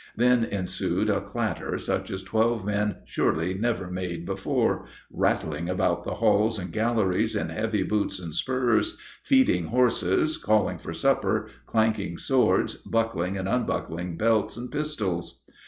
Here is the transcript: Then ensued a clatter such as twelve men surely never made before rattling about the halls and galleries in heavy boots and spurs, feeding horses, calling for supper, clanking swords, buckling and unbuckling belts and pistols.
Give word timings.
Then 0.15 0.43
ensued 0.45 1.11
a 1.11 1.21
clatter 1.21 1.77
such 1.77 2.09
as 2.09 2.23
twelve 2.23 2.65
men 2.65 2.95
surely 3.05 3.53
never 3.53 3.85
made 3.87 4.25
before 4.25 4.87
rattling 5.11 5.69
about 5.69 6.03
the 6.03 6.15
halls 6.15 6.57
and 6.57 6.71
galleries 6.71 7.35
in 7.35 7.49
heavy 7.49 7.83
boots 7.83 8.17
and 8.19 8.33
spurs, 8.33 8.97
feeding 9.21 9.65
horses, 9.67 10.37
calling 10.37 10.79
for 10.79 10.95
supper, 10.95 11.49
clanking 11.67 12.17
swords, 12.17 12.73
buckling 12.77 13.37
and 13.37 13.47
unbuckling 13.47 14.17
belts 14.17 14.57
and 14.57 14.71
pistols. 14.71 15.43